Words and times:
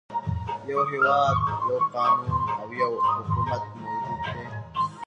يو 0.69 0.81
هېواد، 0.91 1.37
یو 1.67 1.77
قانون 1.93 2.41
او 2.59 2.67
یو 2.81 2.91
حکومت 3.15 3.61
موجود 3.77 4.21
دی. 4.33 4.43